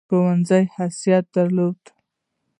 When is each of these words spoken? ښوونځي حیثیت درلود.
ښوونځي 0.09 0.63
حیثیت 0.75 1.25
درلود. 1.35 1.81